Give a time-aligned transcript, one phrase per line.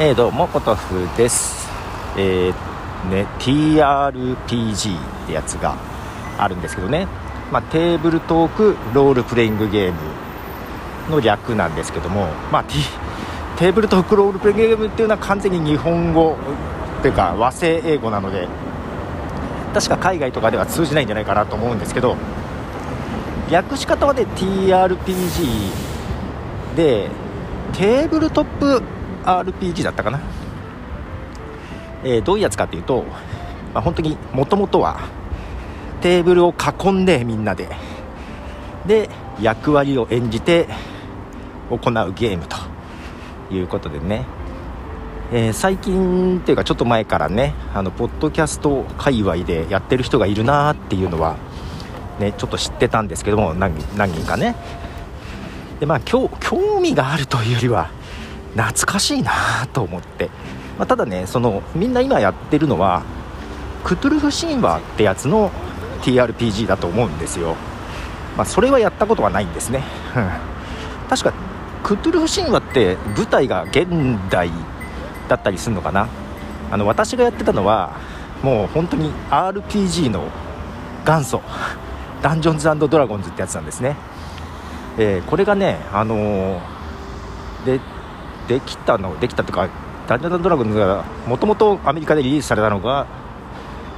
[0.00, 1.68] えー、どうもポトフです。
[2.16, 5.76] えー、ね TRPG ってやつが
[6.38, 7.08] あるんですけどね、
[7.50, 9.98] まあ、テーブルトークロールプレイングゲーム
[11.10, 12.64] の略なんですけども、まあ、
[13.58, 16.36] テーブルトークロールプレイングゲームっていうのは完全に日本語
[17.00, 18.46] っていうか和製英語なので
[19.74, 22.16] 確か海外とかでは通じないんじゃないかなと思うんですけど
[23.50, 25.72] 略し方はね TRPG
[26.76, 27.10] で
[27.72, 28.97] テーブルトップ
[29.28, 30.20] RPG だったかな、
[32.04, 33.04] えー、どういうやつかっていうと、
[33.74, 35.00] まあ、本当にもともとは
[36.00, 37.68] テーブルを囲んでみんなで。
[38.86, 39.10] で
[39.40, 40.66] 役割を演じて
[41.70, 42.56] 行うゲームと。
[43.50, 44.24] いうことでね、
[45.32, 51.36] えー、最近っていうかちょっと前からねあのポッドキャスト界隈でやってる人がいるなっていうのは
[52.18, 54.56] ねちょっと知ってたんですけども何人かね。
[55.80, 56.28] でまあ興
[56.80, 57.90] 味があるというよりは
[58.56, 59.32] 懐かしいな
[59.72, 60.30] と思って、
[60.78, 63.02] まあ、ただねそのみんな今やってるのは
[63.84, 65.50] クトゥルフ神話ってやつの
[66.02, 67.56] TRPG だと思うんですよ、
[68.36, 69.82] まあ、それはやったことはないんですね、
[70.16, 71.32] うん、確か
[71.82, 73.86] クトゥルフ神話って舞台が現
[74.30, 74.50] 代
[75.28, 76.08] だったりするのかな。
[76.70, 77.96] あの私がやってたのは
[78.42, 80.28] もう本当に RPG の
[81.06, 81.42] 元祖
[82.22, 83.96] ダンジョンズドラゴンズってやつなんですね、
[84.98, 87.80] えー、これがねあのー、で
[88.48, 89.68] できたのできたというか
[90.08, 93.06] ダンジョンドラゴンズがもともとアメリカでリリースされたのが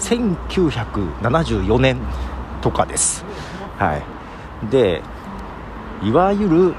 [0.00, 1.98] 1974年
[2.62, 3.24] とかです、
[3.76, 5.02] はい、で
[6.02, 6.74] いわゆる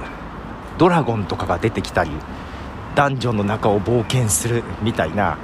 [0.77, 2.11] ドラゴンとかが出てきたり
[2.95, 5.37] ダンジョンの中を冒険するみたいな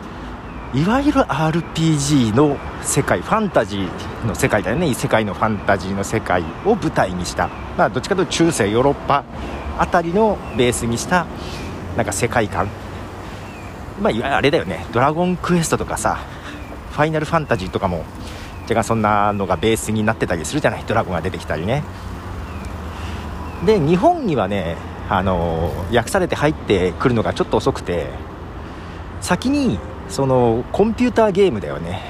[0.73, 4.89] いわゆる RPG の世界ファンタジーの世界だよね。
[4.89, 9.23] 異世界のファンタジーの世界を舞台にした、まあ、どっちかというと中世ヨーロッパ
[9.77, 11.27] あたりのベースにした
[11.95, 12.67] なんか世界観。
[14.01, 14.85] まああれだよね。
[14.91, 16.19] ドラゴンクエストとかさ
[16.92, 18.03] ファイナルファンタジーとかも
[18.64, 20.83] 若干そんなのがベースになってたりするじゃない？
[20.86, 21.83] ドラゴンが出てきたりね。
[23.65, 24.75] で日本にはね
[25.09, 28.08] あの訳されて入ってくるのがちょっと遅くて
[29.21, 32.02] 先にそのコンピューターゲームだよね。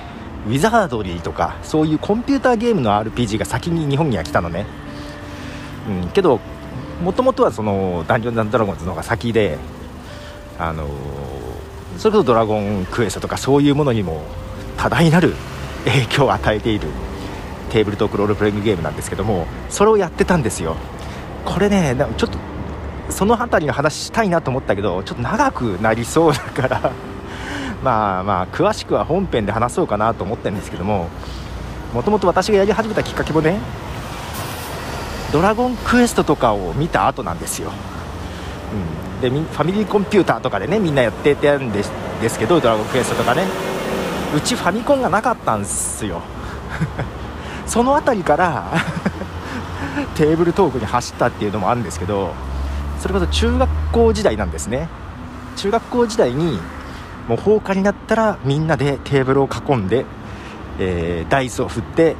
[0.47, 4.67] ウィザードリーとかそういうコンピューターゲームの RPG が先に日本には来たのね、
[5.89, 6.39] うん、けど
[7.03, 9.57] もともとはそのダンジョンズドラゴンズの方が先で
[10.57, 10.87] あの
[11.97, 14.23] それこそ「ドラゴンクエスト」とかそういうものにも
[14.77, 15.35] 多大なる
[15.85, 16.87] 影響を与えている
[17.69, 20.75] テーブルトークロールプレイングゲームなんですけどもそれをやってたんですよ。
[21.45, 22.37] これねちょっと
[23.09, 26.91] その辺りの話したいなと思ったけどちょっと長くなりそうだから
[27.83, 31.07] まあまあ詳しくは本編で話そうかなと思ってるんですけども
[31.93, 33.59] もともと私がやり始めたきっかけもね
[35.31, 41.91] ドラゴンクエストとかを見た後なんですよ、うん、でファミリーコンピューターとかでねみんなやっててるんです
[42.21, 43.43] ですけどドラゴンクエストとかね。
[44.35, 46.21] うちファミコンがなかったんですよ。
[47.65, 48.65] その辺りから
[50.15, 52.33] テーブルトークに走ったっていうのもあるんですけど
[52.99, 54.89] それこそ中学校時代なんですね。
[55.55, 56.59] 中学校時代に
[57.27, 60.05] もう放課になったらみんなでテーブルを囲んで、
[60.79, 62.15] えー、ダイスを振って、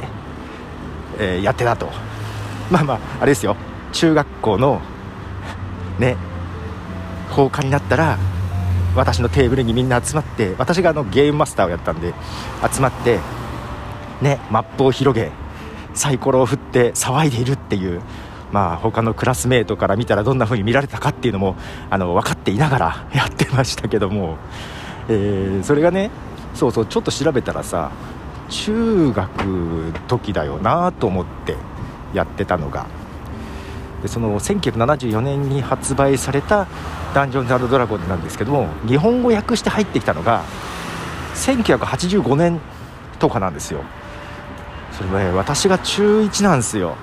[1.19, 1.89] えー、やってたと。
[2.71, 3.55] まあまああれですよ。
[3.91, 4.81] 中学校の
[5.99, 6.15] ね
[7.35, 8.17] 放課になったら
[8.95, 12.13] 私のテーブルにみんな集まって私があのゲームマスターをやったんで
[12.73, 13.19] 集まって
[14.21, 15.31] ねマップを広げ
[15.93, 18.01] サイコロを振って騒いでいるっていう
[18.53, 21.57] まあ他のクラスメートから見たらどんな風に見られたかっていうのも
[21.89, 24.37] あの分かっていながら やってましたけども、
[25.09, 26.11] えー、それがね
[26.53, 27.91] そうそうちょっと調べたらさ
[28.47, 31.57] 中学時だよなと思って
[32.13, 32.85] やってたのが
[34.07, 36.67] その1974年に発売された
[37.13, 40.43] 「ダンジョンズドラゴン」なんですけども日本語訳して入ってきたのが
[41.35, 42.59] 1985年
[43.19, 43.81] とかなんですよ。
[44.91, 46.95] それは、ね、私が中1なんですよ。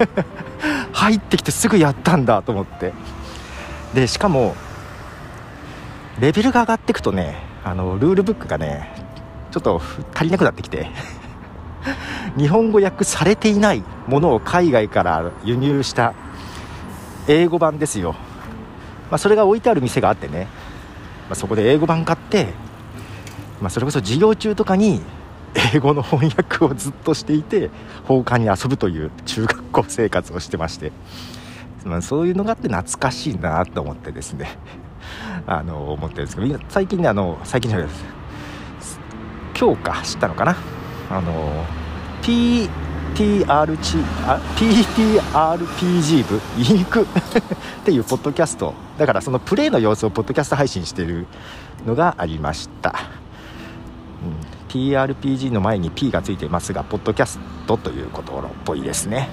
[0.92, 2.92] 入ってきてすぐやったんだと思って。
[3.94, 4.54] でしかも
[6.20, 8.92] レベルが上がっていくとねあのルールブックがね
[9.50, 9.82] ちょっと
[10.14, 10.90] 足りなくなってきて。
[12.36, 16.14] 日本語訳されていないものを海外から輸入した
[17.28, 18.12] 英語版ですよ、
[19.10, 20.44] まあ、それが置いてある店があってね、
[21.28, 22.48] まあ、そこで英語版買って、
[23.60, 25.02] まあ、それこそ授業中とかに
[25.74, 27.70] 英語の翻訳をずっとしていて
[28.04, 30.92] 放課に遊ぶという中学校生活をしてまして、
[31.84, 34.58] まあ、そういうのがあって懐かしいなと思ってですね。
[35.46, 39.00] あの思ってるんですけど最近ねあの最近じゃないです。
[39.58, 40.56] 今日か知ったのかな。
[41.10, 41.64] あの
[42.22, 46.40] PTRG あ PTRPG 部？
[46.58, 47.02] インク？
[47.02, 47.06] っ
[47.84, 48.74] ていうポッドキャスト。
[48.98, 51.26] だからそのプレイの様子をポッドキャスト配信している
[51.86, 52.94] のがありました、
[54.22, 54.36] うん、
[54.68, 59.28] TRPG の前に P がついていますがポッドキャストというとことっぽいですね。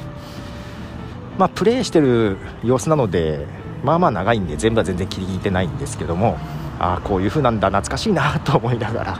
[1.38, 3.46] まあプレイしてる様子なので
[3.84, 6.38] まあまあ長いんで全部は全然切りいてないんですけども
[6.80, 9.20] ああこういう風なんだ懐かしいなと思いながら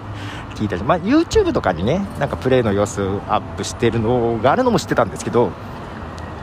[0.58, 5.52] 聞いたり、まあ、YouTube とかにねなんかプレイの様子アップしてるのがあるのも知ってたんですけど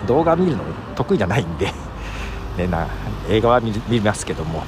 [0.07, 0.63] 動画見るの
[0.95, 1.73] 得意じゃないんで
[2.57, 2.87] ね、な
[3.29, 4.65] 映画は見ますけども、ま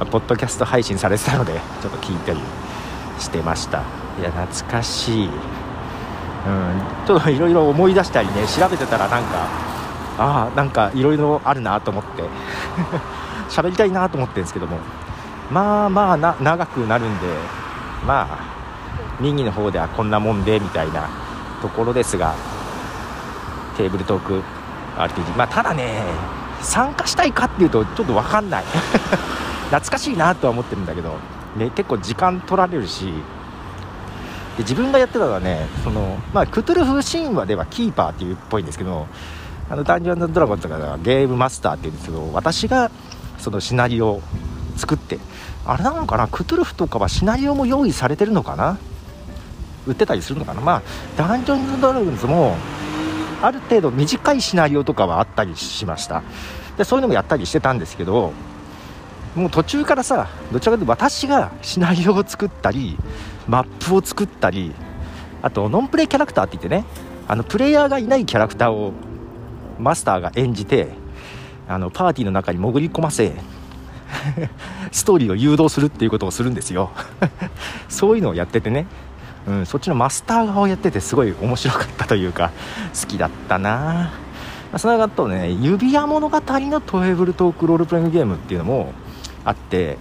[0.00, 2.38] あ、ポッドキャスト配信されてたのでちょっと聞いたり
[3.18, 3.82] してました。
[4.18, 5.30] いや懐かしい、うん、
[7.06, 9.48] ちょっといろいろ思い出したりね調べてたらなんか
[10.18, 12.24] ああなんかいろいろあるなと思って
[13.48, 14.76] 喋りたいなと思ってるんですけども
[15.50, 17.26] まあまあ長くなるんで
[18.06, 21.08] まあ右の方ではこんなもんでみたいな
[21.62, 22.34] ところですが
[23.76, 24.42] テーブルトーク
[24.96, 26.02] RPG まあただね
[26.62, 28.64] 参加したいかっていうとちょっと分かんない。
[29.70, 31.16] 懐かしいなとは思ってるんだけど、
[31.56, 33.06] ね、結構時間取られるし
[34.56, 39.06] で自分がやってたのはねその、まあ、クトゥルフ神話ではキーパーっていうっぽいんですけど
[39.70, 42.90] あのダンジョンドラゴンとかがゲームマスターっていうんですけど私が
[43.38, 44.20] そのシナリオ
[44.80, 45.18] 作って。
[45.66, 46.26] あれなのかな？
[46.26, 48.78] クトゥルフとかはシナリオも用意されてるのかな？
[49.86, 50.60] 売ってたりするのかな？
[50.60, 50.82] まあ
[51.16, 52.56] ダンジョンズドラゴンズも
[53.42, 56.22] ある程度短いシナリオとかはあったりしました。
[56.76, 58.32] でそういうのもやったりしてたんですけど
[59.34, 62.96] もう途中からさどちらかというと私がシナリオを作ったり
[63.46, 64.72] マップを作ったり
[65.42, 66.84] あとノンプレイキャラクターって言ってね
[67.28, 68.92] あのプレイヤーがいないキャラクターを
[69.78, 70.88] マスターが演じて
[71.68, 73.32] あのパーティーの中に潜り込ませ
[74.92, 76.90] ストーリーを誘導するっていうことをするんですよ。
[77.88, 78.86] そういうのをやっててね。
[79.46, 82.50] うん、そっちのマスター側をやっててすごい面白かったというか
[83.00, 84.12] 好きだったな。
[84.76, 88.92] その後ね指輪物語のトエブルトークロールプレイングゲームっていうのも
[89.44, 89.96] あって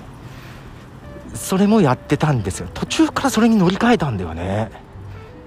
[1.33, 2.67] それもやってたんですよ。
[2.73, 4.69] 途中からそれに乗り換えたんだよね。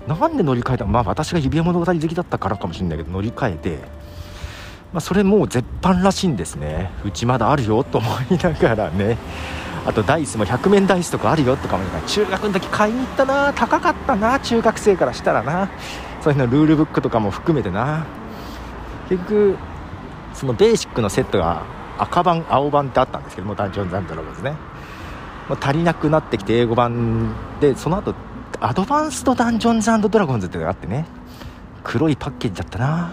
[0.09, 0.87] なんで乗り換えた？
[0.87, 3.79] まあ私が指輪物語好きだったからかもしれないけど乗り換えて、
[4.93, 6.91] まあ、それもう絶版らしいんですね。
[7.05, 9.17] うちまだあるよと思いながらね。
[9.87, 15.71] あとダイスも100面ダイスとかあるよとかも中学の時買いに行ったな高かったな中学生からしたらな。
[16.21, 18.07] そういうのルールブックとかも含めてな。
[19.09, 19.57] 結局
[20.35, 21.63] そのベーシックのセットが
[21.99, 24.53] 赤版青版ってあったんですけどもダンジョンズドラゴンズね。
[25.49, 28.15] もう足りなくなってきて英語版でその後
[28.61, 31.07] アドバンストダンジョンズドラゴンズっていうのがあってね。
[31.83, 33.13] 黒いパッケージだったな。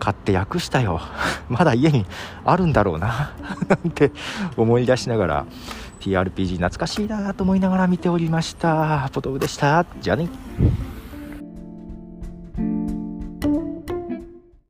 [0.00, 1.00] 買って訳したよ。
[1.48, 2.06] まだ家に
[2.44, 3.30] あるんだろうな。
[3.68, 4.10] なんて
[4.56, 5.46] 思い出しながら
[6.00, 9.08] TRPG 懐かしいなと思いながら見ておりました。
[9.12, 9.86] ポトフでした。
[10.00, 10.28] じゃあね。